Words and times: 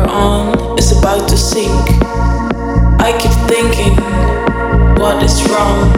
you're 0.00 0.10
on 0.10 0.78
is 0.78 0.96
about 0.98 1.28
to 1.28 1.36
sink. 1.36 1.70
I 3.00 3.16
keep 3.20 3.32
thinking, 3.48 3.96
what 5.00 5.22
is 5.22 5.42
wrong? 5.50 5.92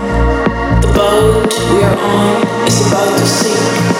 The 0.80 0.92
boat 0.94 1.52
we 1.72 1.82
are 1.82 1.98
on 1.98 2.66
is 2.66 2.86
about 2.86 3.18
to 3.18 3.26
sink. 3.26 3.91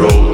road. 0.00 0.29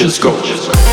Just 0.00 0.22
go. 0.22 0.32
Just 0.42 0.72
go. 0.72 0.89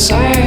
You 0.00 0.39